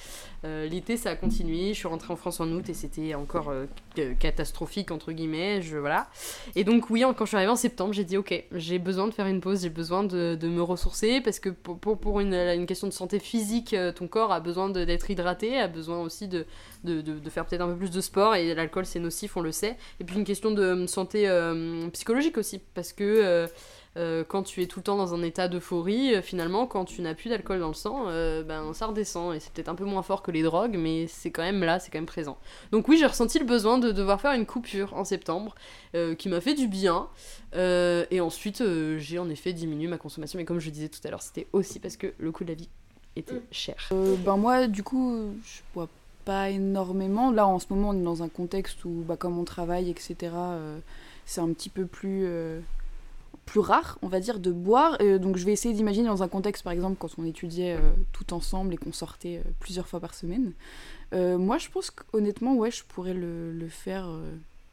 [0.44, 1.68] Euh, L'été, ça a continué.
[1.68, 5.62] Je suis rentrée en France en août et c'était encore euh, que- catastrophique, entre guillemets.
[5.62, 6.08] Je, voilà.
[6.56, 9.12] Et donc, oui, quand je suis arrivée en septembre, j'ai dit Ok, j'ai besoin de
[9.12, 13.18] faire une pause, j'ai besoin de, me ressourcer parce que pour, une, question de santé
[13.18, 16.44] physique, euh, ton corps a besoin d'être hydraté, a besoin aussi de,
[17.30, 19.76] faire peut-être un peu plus de sport et l'alcool, c'est nocif, on le sait.
[20.00, 21.28] Et puis, une question de santé
[21.92, 23.48] psychologique aussi parce que.
[23.96, 27.02] Euh, quand tu es tout le temps dans un état d'euphorie, euh, finalement, quand tu
[27.02, 29.34] n'as plus d'alcool dans le sang, euh, ben ça redescend.
[29.34, 31.78] Et c'est peut-être un peu moins fort que les drogues, mais c'est quand même là,
[31.78, 32.38] c'est quand même présent.
[32.70, 35.54] Donc oui, j'ai ressenti le besoin de devoir faire une coupure en septembre,
[35.94, 37.08] euh, qui m'a fait du bien.
[37.54, 40.38] Euh, et ensuite, euh, j'ai en effet diminué ma consommation.
[40.38, 42.54] Mais comme je disais tout à l'heure, c'était aussi parce que le coût de la
[42.54, 42.68] vie
[43.16, 43.76] était cher.
[43.92, 45.88] Euh, ben moi, du coup, je bois
[46.24, 47.30] pas énormément.
[47.30, 50.14] Là, en ce moment, on est dans un contexte où, bah, comme on travaille, etc.,
[50.34, 50.78] euh,
[51.26, 52.60] c'est un petit peu plus, euh,
[53.46, 54.96] plus rare, on va dire, de boire.
[55.00, 57.92] Euh, donc, je vais essayer d'imaginer dans un contexte, par exemple, quand on étudiait euh,
[58.12, 60.52] tout ensemble et qu'on sortait euh, plusieurs fois par semaine.
[61.12, 64.08] Euh, moi, je pense qu'honnêtement, ouais, je pourrais le, le faire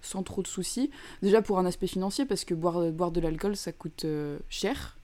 [0.01, 0.91] sans trop de soucis.
[1.21, 4.05] Déjà pour un aspect financier, parce que boire, boire de l'alcool, ça coûte
[4.49, 4.95] cher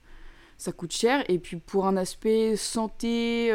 [0.58, 1.30] ça coûte cher.
[1.30, 3.52] Et puis pour un aspect santé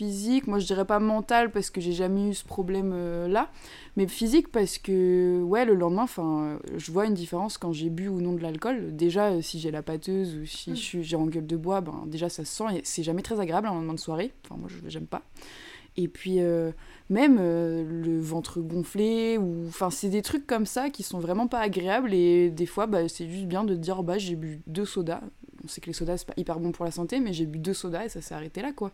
[0.00, 3.50] physique, moi je dirais pas mental parce que j'ai jamais eu ce problème euh, là,
[3.96, 7.90] mais physique parce que ouais le lendemain, enfin euh, je vois une différence quand j'ai
[7.90, 8.96] bu ou non de l'alcool.
[8.96, 11.82] Déjà euh, si j'ai la pâteuse ou si je suis j'ai en gueule de bois,
[11.82, 14.32] ben déjà ça se sent et c'est jamais très agréable un lendemain de soirée.
[14.46, 15.20] Enfin moi je j'aime pas.
[15.98, 16.72] Et puis euh,
[17.10, 21.58] même le ventre gonflé ou enfin c'est des trucs comme ça qui sont vraiment pas
[21.58, 25.20] agréables et des fois bah, c'est juste bien de dire bah j'ai bu deux sodas
[25.62, 27.58] on sait que les sodas c'est pas hyper bon pour la santé mais j'ai bu
[27.58, 28.92] deux sodas et ça s'est arrêté là quoi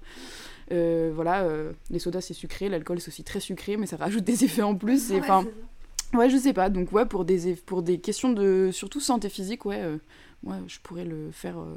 [0.72, 4.24] Euh, voilà euh, les sodas c'est sucré l'alcool c'est aussi très sucré mais ça rajoute
[4.24, 5.46] des effets en plus et enfin
[6.12, 6.70] ouais je sais pas.
[6.70, 9.98] Donc ouais pour des pour des questions de surtout santé physique ouais euh,
[10.42, 11.76] ouais je pourrais le faire euh,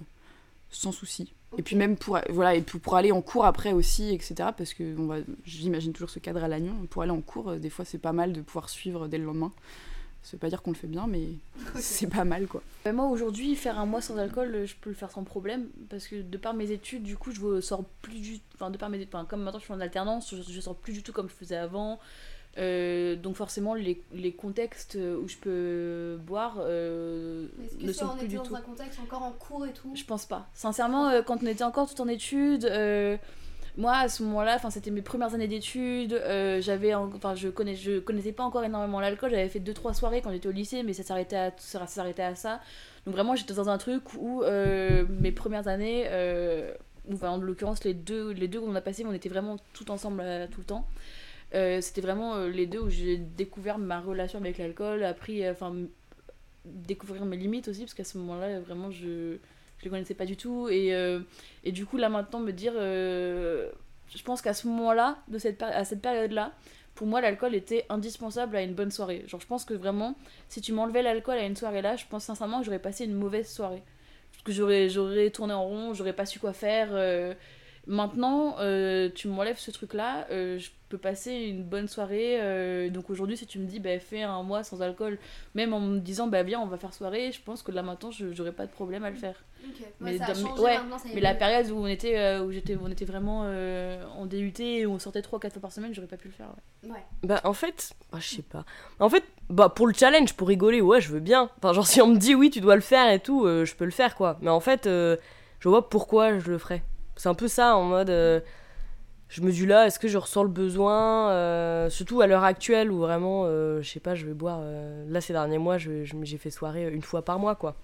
[0.71, 1.33] sans souci.
[1.57, 4.73] Et puis même pour voilà et puis pour aller en cours après aussi etc parce
[4.73, 7.85] que on va j'imagine toujours ce cadre à l'agnon pour aller en cours des fois
[7.85, 9.51] c'est pas mal de pouvoir suivre dès le lendemain
[10.23, 11.23] ça veut pas dire qu'on le fait bien mais
[11.75, 14.95] c'est pas mal quoi Bah, moi aujourd'hui, faire un mois sans alcool, je peux le
[14.95, 18.19] faire sans problème parce que de par mes études, du coup, je ne sors plus
[18.19, 20.75] du enfin de par mes enfin, comme maintenant je suis en alternance, je, je sors
[20.75, 21.99] plus du tout comme je faisais avant.
[22.57, 28.05] Euh, donc forcément les, les contextes où je peux boire euh, Est-ce ne que ça,
[28.05, 28.55] sont on plus était du dans tout.
[28.55, 29.91] un contexte encore en cours et tout?
[29.95, 30.49] Je pense pas.
[30.55, 33.17] Sincèrement, euh, quand on était encore tout en études, euh,
[33.77, 37.49] moi à ce moment-là, enfin c'était mes premières années d'études, euh, j'avais, en- enfin je
[37.49, 39.31] connais, je connaissais pas encore énormément l'alcool.
[39.31, 42.35] J'avais fait deux trois soirées quand j'étais au lycée, mais ça s'arrêtait à, ça à
[42.35, 42.61] ça.
[43.05, 46.73] Donc vraiment, j'étais dans un truc où euh, mes premières années, euh,
[47.13, 50.23] enfin, en l'occurrence les deux, les deux qu'on a passé, on était vraiment tout ensemble
[50.51, 50.87] tout le temps.
[51.51, 55.73] C'était vraiment les deux où j'ai découvert ma relation avec l'alcool, appris, enfin
[56.65, 59.37] découvrir mes limites aussi parce qu'à ce moment-là vraiment je
[59.79, 60.67] je les connaissais pas du tout.
[60.69, 61.19] Et, euh,
[61.63, 63.69] et du coup là maintenant me dire euh,
[64.13, 66.51] je pense qu'à ce moment-là de cette à cette période-là
[66.95, 69.23] pour moi l'alcool était indispensable à une bonne soirée.
[69.27, 70.15] Genre je pense que vraiment
[70.49, 73.15] si tu m'enlevais l'alcool à une soirée là je pense sincèrement que j'aurais passé une
[73.15, 73.83] mauvaise soirée.
[74.43, 77.33] Que j'aurais j'aurais tourné en rond j'aurais pas su quoi faire euh,
[77.87, 78.57] Maintenant,
[79.15, 82.39] tu m'enlèves ce truc-là, je peux passer une bonne soirée.
[82.41, 85.17] euh, donc aujourd'hui, si tu me dis, bah, fais un mois sans alcool,
[85.55, 88.11] même en me disant, bah viens, on va faire soirée, je pense que là maintenant,
[88.11, 89.35] je- j'aurais pas de problème à le faire.
[89.99, 91.69] Mais Ouais, ça a dans- mais- changé ouais, maintenant, ça y est Mais la période
[91.69, 94.99] où on était, euh, où j'étais, on était vraiment euh, en DUT et où on
[94.99, 96.47] sortait 3-4 fois par semaine, j'aurais pas pu le faire.
[96.83, 96.91] ouais.
[96.91, 97.03] Ouais.
[97.23, 98.65] Bah en fait, bah, je sais pas.
[98.99, 101.49] En fait, bah pour le challenge, pour rigoler, ouais, je veux bien.
[101.57, 103.75] Enfin, genre si on me dit oui, tu dois le faire et tout, euh, je
[103.75, 104.37] peux le faire quoi.
[104.41, 105.17] Mais en fait, euh,
[105.59, 106.81] je vois pourquoi je le ferais.
[107.17, 108.09] C'est un peu ça en mode.
[109.29, 112.91] Je me dis là, est-ce que je ressens le besoin euh, Surtout à l'heure actuelle
[112.91, 114.59] où vraiment, euh, je sais pas, je vais boire.
[114.61, 117.75] euh, là, ces derniers mois, je- je- j'ai fait soirée une fois par mois quoi.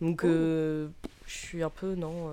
[0.00, 0.88] Donc, euh,
[1.26, 2.30] je suis un peu, non.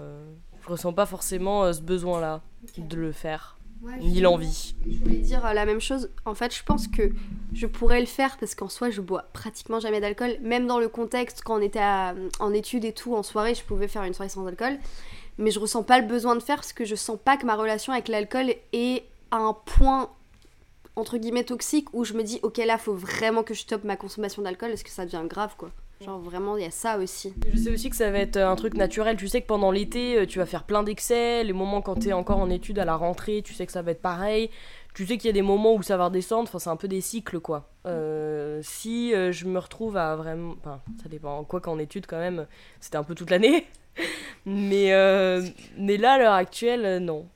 [0.64, 2.42] je ressens pas forcément ce besoin-là
[2.78, 4.76] de le faire, Ouais, ni l'envie.
[4.90, 6.10] Je voulais dire la même chose.
[6.26, 7.12] En fait, je pense que
[7.54, 10.32] je pourrais le faire parce qu'en soi, je bois pratiquement jamais d'alcool.
[10.42, 13.64] Même dans le contexte, quand on était à- en études et tout, en soirée, je
[13.64, 14.78] pouvais faire une soirée sans alcool.
[15.40, 17.56] Mais je ressens pas le besoin de faire parce que je sens pas que ma
[17.56, 20.10] relation avec l'alcool est à un point
[20.96, 23.96] entre guillemets toxique où je me dis ok là faut vraiment que je stoppe ma
[23.96, 25.72] consommation d'alcool parce que ça devient grave quoi.
[26.02, 27.34] Genre vraiment il y a ça aussi.
[27.54, 29.18] Je sais aussi que ça va être un truc naturel.
[29.18, 31.44] Tu sais que pendant l'été, euh, tu vas faire plein d'excès.
[31.44, 33.92] Les moments quand t'es encore en études à la rentrée, tu sais que ça va
[33.92, 34.50] être pareil.
[34.94, 36.50] Tu sais qu'il y a des moments où ça va redescendre.
[36.50, 37.70] Enfin, c'est un peu des cycles, quoi.
[37.86, 40.56] Euh, si euh, je me retrouve à vraiment.
[40.60, 41.44] Enfin, ça dépend.
[41.44, 42.48] Quoi qu'en études, quand même,
[42.80, 43.66] c'était un peu toute l'année.
[44.46, 45.42] Mais, euh,
[45.78, 47.28] mais là, à l'heure actuelle, euh, non.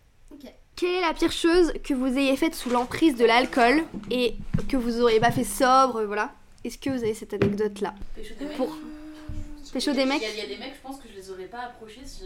[0.76, 4.34] Quelle est la pire chose que vous ayez faite sous l'emprise de l'alcool et
[4.68, 6.34] que vous auriez pas fait sobre voilà
[6.66, 8.58] Est-ce que vous avez cette anecdote là Pécho des mecs.
[8.58, 8.76] Pour
[9.72, 11.16] pécho des mecs Il y, a- il y a des mecs, je pense que je
[11.16, 12.24] les aurais pas approchés si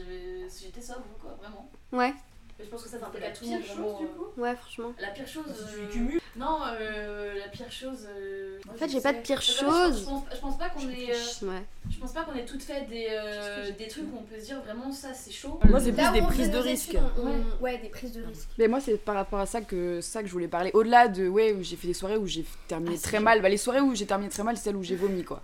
[0.64, 1.70] j'étais sobre, quoi, vraiment.
[1.92, 2.14] Ouais,
[2.60, 4.42] Mais je pense que ça La à tout le monde, pire chose, du euh, coup
[4.42, 4.94] ouais franchement.
[5.00, 5.44] La pire chose.
[5.92, 6.20] Tu euh.
[6.36, 8.08] Non, euh, la pire chose.
[8.10, 10.00] euh, En fait j'ai pas de pire chose.
[10.02, 11.12] Je pense, je pense pas qu'on est.
[11.12, 11.64] euh, Ouais.
[11.90, 14.46] Je pense pas qu'on ait toutes fait des, euh, des trucs où on peut se
[14.46, 15.60] dire vraiment ça c'est chaud.
[15.70, 18.50] Moi, c'est plus des prises de on- on- Ouais, des prises de risques.
[18.58, 20.72] Mais moi, c'est par rapport à ça que, ça que je voulais parler.
[20.74, 23.42] Au-delà de, ouais, j'ai fait des soirées où j'ai terminé très mal.
[23.42, 25.42] Bah, les soirées où j'ai terminé très mal, c'est celles où j'ai vomi, quoi.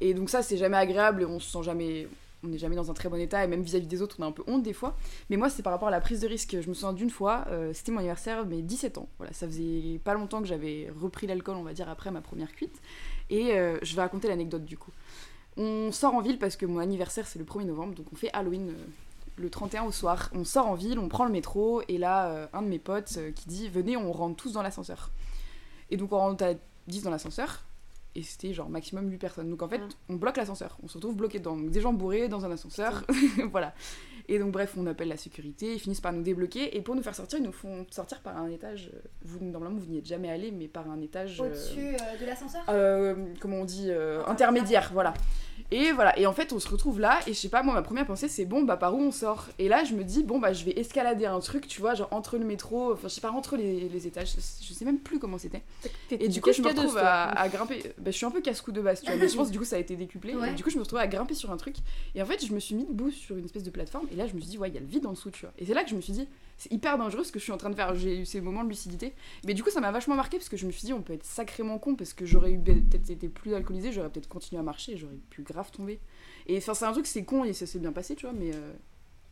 [0.00, 2.08] Et donc, ça, c'est jamais agréable et on se sent jamais.
[2.44, 4.26] On n'est jamais dans un très bon état et même vis-à-vis des autres, on a
[4.26, 4.96] un peu honte des fois.
[5.30, 6.56] Mais moi, c'est par rapport à la prise de risque.
[6.60, 9.08] Je me souviens d'une fois, euh, c'était mon anniversaire, mais 17 ans.
[9.18, 12.52] Voilà, ça faisait pas longtemps que j'avais repris l'alcool, on va dire, après ma première
[12.52, 12.80] cuite.
[13.30, 14.90] Et euh, je vais raconter l'anecdote du coup.
[15.56, 18.30] On sort en ville parce que mon anniversaire, c'est le 1er novembre, donc on fait
[18.32, 18.86] Halloween euh,
[19.36, 20.30] le 31 au soir.
[20.34, 23.48] On sort en ville, on prend le métro, et là, un de mes potes qui
[23.48, 25.10] dit Venez, on rentre tous dans l'ascenseur.
[25.90, 26.54] Et donc on rentre à
[26.88, 27.64] 10 dans l'ascenseur,
[28.14, 29.48] et c'était genre maximum 8 personnes.
[29.50, 29.88] Donc en fait, Mm.
[30.10, 31.56] on bloque l'ascenseur, on se retrouve bloqué dedans.
[31.56, 33.04] Donc des gens bourrés dans un ascenseur,
[33.50, 33.72] voilà.
[34.28, 37.02] Et donc bref, on appelle la sécurité, ils finissent par nous débloquer, et pour nous
[37.02, 38.90] faire sortir, ils nous font sortir par un étage.
[38.94, 41.40] euh, Vous, normalement, vous n'y êtes jamais allé, mais par un étage.
[41.40, 42.62] euh, Au-dessus euh, de l'ascenseur?
[42.68, 45.12] euh, comment on dit, euh, intermédiaire, voilà.
[45.70, 47.82] Et voilà, et en fait on se retrouve là, et je sais pas, moi ma
[47.82, 49.48] première pensée c'est bon, bah par où on sort?
[49.58, 52.08] Et là je me dis, bon bah je vais escalader un truc, tu vois, genre
[52.10, 55.18] entre le métro, enfin je sais pas, entre les, les étages, je sais même plus
[55.18, 55.62] comment c'était.
[56.10, 58.72] Et du coup je me retrouve à, à grimper, bah je suis un peu casse-cou
[58.72, 60.50] de base, tu vois, mais je pense du coup ça a été décuplé, Ouais.
[60.50, 61.76] et du coup je me retrouve à grimper sur un truc,
[62.14, 64.26] et en fait je me suis mis debout sur une espèce de plateforme, et là
[64.26, 65.54] je me suis dit, ouais, il y a le vide en dessous, tu vois.
[65.58, 67.52] Et c'est là que je me suis dit, c'est hyper dangereux ce que je suis
[67.52, 69.14] en train de faire, j'ai eu ces moments de lucidité.
[69.46, 71.12] Mais du coup, ça m'a vachement marqué parce que je me suis dit, on peut
[71.14, 74.62] être sacrément con parce que j'aurais eu peut-être été plus alcoolisé, j'aurais peut-être continué à
[74.62, 75.98] marcher j'aurais pu grave tomber.
[76.46, 78.54] Et enfin, c'est un truc, c'est con et ça s'est bien passé, tu vois, mais
[78.54, 78.72] euh,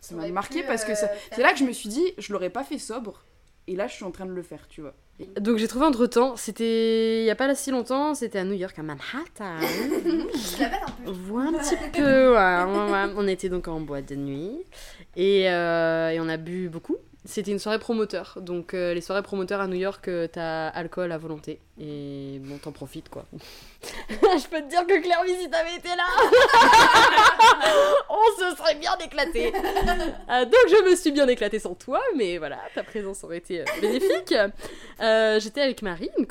[0.00, 2.32] ça m'a marqué pu, parce que euh, c'est là que je me suis dit, je
[2.32, 3.24] l'aurais pas fait sobre
[3.66, 4.94] et là, je suis en train de le faire, tu vois.
[5.40, 8.54] Donc j'ai trouvé entre temps, c'était il y a pas si longtemps, c'était à New
[8.54, 9.60] York, à Manhattan.
[9.60, 10.68] Je un
[11.04, 11.10] peu.
[11.10, 13.12] Vois un petit peu, ouais, ouais, ouais.
[13.16, 14.58] On était donc en boîte de nuit
[15.16, 16.96] et, euh, et on a bu beaucoup.
[17.30, 18.38] C'était une soirée promoteur.
[18.40, 21.60] Donc euh, les soirées promoteurs à New York, euh, t'as alcool à volonté.
[21.80, 23.24] Et bon, t'en profites quoi.
[24.10, 26.04] Je peux te dire que Claire si t'avais été là,
[28.10, 29.52] on se serait bien éclaté.
[30.30, 33.60] Euh, donc je me suis bien éclatée sans toi, mais voilà, ta présence aurait été
[33.60, 34.34] euh, bénéfique.
[35.42, 36.26] J'étais avec Marie, une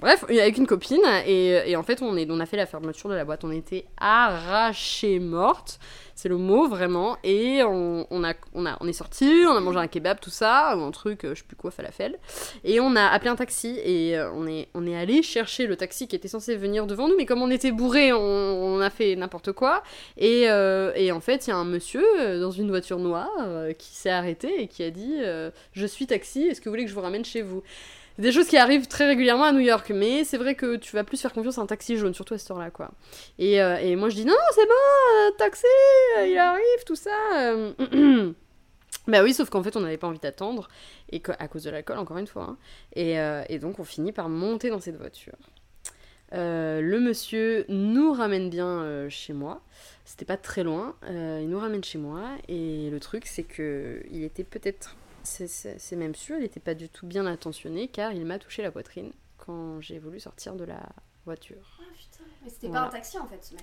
[0.00, 3.08] bref, avec une copine, et, et en fait on, est, on a fait la fermeture
[3.08, 3.44] de la boîte.
[3.44, 5.78] On était arrachées mortes,
[6.22, 9.78] c'est le mot vraiment, et on, a, on, a, on est sorti, on a mangé
[9.80, 12.16] un kebab, tout ça, ou un truc, euh, je sais plus quoi, falafel,
[12.62, 15.74] et on a appelé un taxi, et euh, on est, on est allé chercher le
[15.74, 18.88] taxi qui était censé venir devant nous, mais comme on était bourré, on, on a
[18.88, 19.82] fait n'importe quoi,
[20.16, 22.04] et, euh, et en fait il y a un monsieur
[22.38, 23.28] dans une voiture noire
[23.76, 25.16] qui s'est arrêté et qui a dit
[25.72, 27.64] Je suis taxi, est-ce que vous voulez que je vous ramène chez vous?
[28.18, 31.04] Des choses qui arrivent très régulièrement à New York, mais c'est vrai que tu vas
[31.04, 32.90] plus faire confiance à un taxi jaune, surtout à cette heure-là, quoi.
[33.38, 34.72] Et, euh, et moi je dis non, c'est bon,
[35.16, 35.64] euh, taxi,
[36.18, 37.10] euh, il arrive, tout ça.
[39.08, 40.68] bah oui, sauf qu'en fait on n'avait pas envie d'attendre,
[41.10, 42.44] et que- à cause de l'alcool, encore une fois.
[42.44, 42.56] hein.
[42.94, 43.16] Et,
[43.48, 45.34] et donc on finit par monter dans cette voiture.
[46.34, 49.60] Le monsieur nous ramène bien chez moi.
[50.04, 50.96] C'était pas très loin.
[51.08, 52.22] Il nous ramène chez moi.
[52.48, 54.96] Et le truc, c'est que il était peut-être.
[55.24, 58.70] C'est même sûr, il n'était pas du tout bien intentionné car il m'a touché la
[58.70, 60.80] poitrine quand j'ai voulu sortir de la
[61.24, 61.78] voiture.
[61.80, 62.24] Ah putain.
[62.44, 62.82] Mais c'était Voilà.
[62.82, 63.62] pas un taxi en fait, ce mec.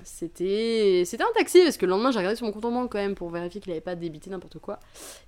[1.06, 2.98] C'était un taxi parce que le lendemain j'ai regardé sur mon compte en banque quand
[2.98, 4.80] même pour vérifier qu'il n'avait pas débité n'importe quoi.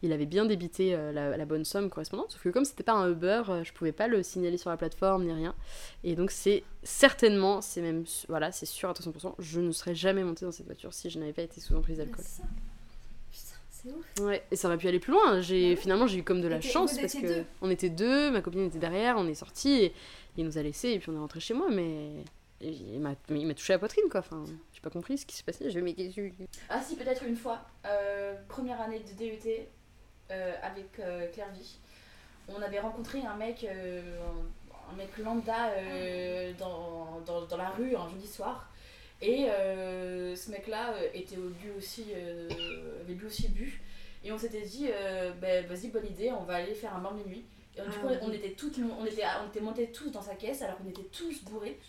[0.01, 2.93] Il avait bien débité euh, la, la bonne somme correspondante, sauf que comme c'était pas
[2.93, 5.53] un Uber, euh, je pouvais pas le signaler sur la plateforme ni rien.
[6.05, 10.23] Et donc c'est certainement, c'est même voilà, c'est sûr à 300%, je ne serais jamais
[10.23, 12.23] montée dans cette voiture si je n'avais pas été sous emprise d'alcool.
[13.83, 14.25] C'est ouf.
[14.27, 15.41] Ouais, et ça aurait pu aller plus loin.
[15.41, 15.75] J'ai Ouais.
[15.75, 18.65] finalement j'ai eu comme de la chance parce que deux on était deux, ma copine
[18.65, 19.93] était derrière, on est sortis et
[20.37, 22.11] il nous a laissés et puis on est rentré chez moi mais
[22.61, 24.19] il m'a il m'a touché la poitrine quoi.
[24.19, 25.67] Enfin, j'ai pas compris ce qui s'est passé.
[25.81, 26.31] Mais qu'est-ce que-
[26.69, 27.59] Ah si, peut-être une fois.
[27.87, 29.39] Euh, première année de DUT
[30.29, 31.77] euh, avec euh, Claire Vie.
[32.49, 34.01] On avait rencontré un mec, euh,
[34.91, 38.70] un, mec lambda euh, dans, dans, dans la rue un jeudi soir.
[39.21, 42.49] Et euh, ce mec-là euh, était au lui aussi, euh,
[43.03, 43.81] avait lui aussi bu.
[44.23, 47.11] Et on s'était dit, euh, bah, vas-y, bonne idée, on va aller faire un bain
[47.11, 47.43] minuit.
[47.77, 50.61] Et, du coup, on était toutes, on était, on était montés tous dans sa caisse
[50.61, 51.79] alors qu'on était tous bourrés.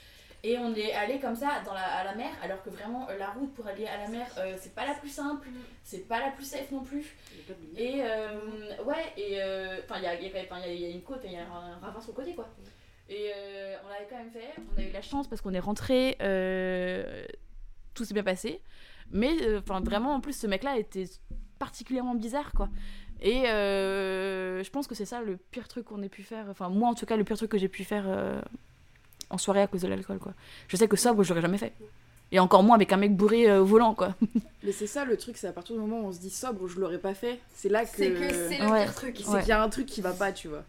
[0.45, 3.16] Et on est allé comme ça dans la, à la mer, alors que vraiment euh,
[3.16, 5.47] la route pour aller à la mer, euh, c'est pas la plus simple,
[5.85, 7.14] c'est pas la plus safe non plus.
[7.77, 8.40] Et euh,
[8.85, 11.03] ouais, et euh, enfin, il y a, il y, a, y a- y a une
[11.03, 12.49] côte, il y a un ravin sur le côté quoi.
[13.08, 14.54] Et euh, on l'avait quand même fait.
[14.74, 17.24] On a eu la chance parce qu'on est rentré, euh,
[17.94, 18.60] tout s'est bien passé.
[19.10, 21.04] Mais euh, vraiment, en plus, ce mec-là était
[21.58, 22.68] particulièrement bizarre quoi.
[23.20, 26.46] Et je pense que c'est ça le pire truc qu'on ait pu faire.
[26.48, 28.06] Enfin, moi en tout cas, le pire truc que j'ai pu faire
[29.30, 30.34] en soirée à cause de l'alcool quoi.
[30.68, 31.72] Je sais que sobre, je l'aurais jamais fait.
[32.35, 34.14] Et encore moins avec un mec bourré euh, au volant quoi.
[34.64, 36.66] Mais c'est ça le truc, c'est à partir du moment où on se dit sobre,
[36.66, 37.38] je l'aurais pas fait.
[37.55, 37.90] C'est là que.
[37.95, 38.85] C'est que c'est le Ouais.
[38.85, 39.16] pire truc.
[39.23, 39.40] C'est Ouais.
[39.40, 40.64] qu'il y a un truc qui va pas, tu vois.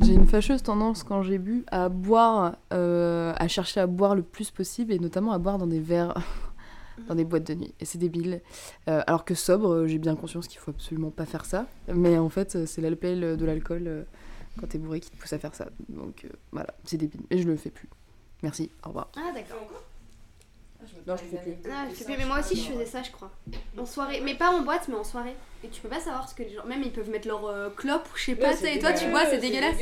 [0.00, 4.22] J'ai une fâcheuse tendance quand j'ai bu à boire, euh, à chercher à boire le
[4.22, 6.14] plus possible et notamment à boire dans des verres,
[7.08, 7.74] dans des boîtes de nuit.
[7.80, 8.40] Et c'est débile.
[8.88, 11.66] Euh, alors que sobre, euh, j'ai bien conscience qu'il faut absolument pas faire ça.
[11.92, 14.02] Mais en fait, c'est l'alcool de l'alcool euh,
[14.60, 15.66] quand t'es bourré qui te pousse à faire ça.
[15.88, 17.22] Donc euh, voilà, c'est débile.
[17.30, 17.88] Et je le fais plus.
[18.42, 19.10] Merci, au revoir.
[19.16, 19.68] Ah d'accord.
[21.06, 21.70] Non, je le fais plus.
[21.70, 23.30] Ah, je sais plus, mais moi aussi je faisais ça, je crois.
[23.78, 25.34] En soirée, mais pas en boîte, mais en soirée.
[25.64, 26.64] Et tu peux pas savoir ce que les gens.
[26.66, 29.26] Même ils peuvent mettre leur euh, clope ou je sais pas, et toi tu bois,
[29.26, 29.76] c'est dégueulasse.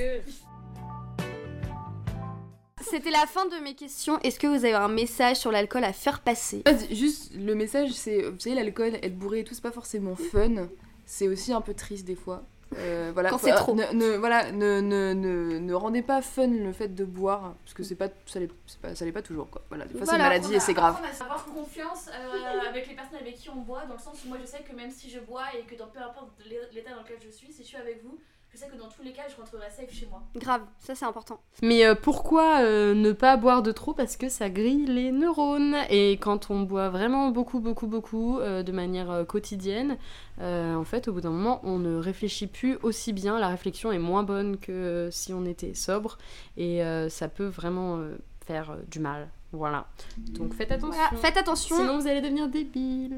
[2.81, 4.19] C'était la fin de mes questions.
[4.21, 7.55] Est-ce que vous avez un message sur l'alcool à faire passer En fait, Juste, le
[7.55, 10.69] message, c'est, vous savez, l'alcool, être bourré et tout, c'est pas forcément fun.
[11.05, 12.45] C'est aussi un peu triste des fois.
[12.77, 13.75] Euh, voilà, Quand c'est euh, trop.
[13.75, 17.73] Ne, ne- voilà, ne, ne, ne, ne rendez pas fun le fait de boire, parce
[17.75, 18.51] que c'est pas, ça l'est
[18.83, 19.63] pas, ça l'est pas toujours, quoi.
[19.69, 21.01] Voilà, des fois c'est une maladie et c'est grave.
[21.21, 24.37] Avoir confiance euh, avec les personnes avec qui on boit, dans le sens où moi
[24.41, 26.29] je sais que même si je bois et que dans peu importe
[26.73, 28.19] l'état dans lequel je suis, si je suis avec vous,
[28.59, 30.23] je sais que dans tous les cas je rentrerai safe chez moi.
[30.35, 31.41] Grave, ça c'est important.
[31.63, 35.77] Mais euh, pourquoi euh, ne pas boire de trop Parce que ça grille les neurones?
[35.91, 39.97] Et quand on boit vraiment beaucoup, beaucoup, beaucoup, euh, de manière euh, quotidienne,
[40.41, 43.39] euh, en fait, au bout d'un moment, on ne réfléchit plus aussi bien.
[43.39, 46.19] La réflexion est moins bonne que si on était sobre.
[46.57, 49.29] Et euh, ça peut vraiment euh, faire euh, du mal.
[49.53, 49.87] Voilà.
[50.19, 51.01] Donc faites attention.
[51.11, 51.77] Voilà, faites attention.
[51.77, 53.17] Sinon, vous allez devenir débile.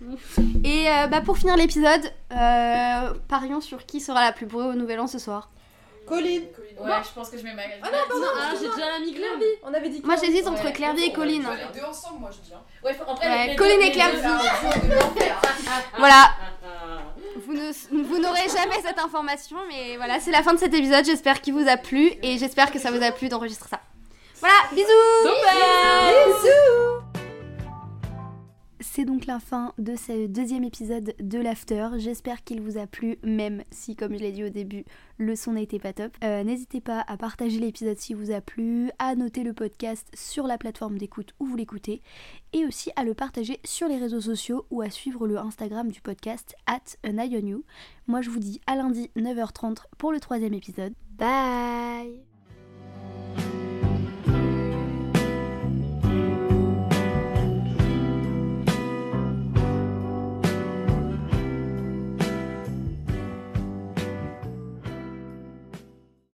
[0.64, 4.74] Et euh, bah, pour finir l'épisode, euh, parions sur qui sera la plus bourrée au
[4.74, 5.50] Nouvel An ce soir.
[6.06, 6.42] Colline
[6.80, 9.44] Ouais, je pense que je mets ma Ah non, pardon, Ah, j'ai déjà mis Clairby.
[9.64, 11.06] On avait dit Moi j'hésite entre Ouais.
[11.06, 11.42] Et Colline.
[11.74, 12.52] Les deux ensemble, moi je dis.
[12.54, 12.60] hein.
[12.84, 14.40] Ouais, faut- après, Ouais, Colline deux- et l'enfer.
[15.98, 16.30] Voilà.
[17.46, 21.04] Vous ne- vous n'aurez jamais cette information, mais voilà, c'est la fin de cet épisode.
[21.04, 23.80] J'espère qu'il vous a plu et j'espère que ça vous a plu d'enregistrer ça.
[24.42, 24.90] Voilà, bisous
[28.80, 31.90] C'est donc la fin de ce deuxième épisode de l'After.
[31.98, 34.84] J'espère qu'il vous a plu, même si, comme je l'ai dit au début,
[35.16, 36.10] le son n'était pas top.
[36.24, 40.48] Euh, N'hésitez pas à partager l'épisode si vous a plu, à noter le podcast sur
[40.48, 42.02] la plateforme d'écoute où vous l'écoutez,
[42.52, 46.00] et aussi à le partager sur les réseaux sociaux ou à suivre le Instagram du
[46.00, 47.64] podcast at an eye on you.
[48.08, 50.94] Moi je vous dis à lundi 9h30 pour le troisième épisode.
[51.16, 52.31] Bye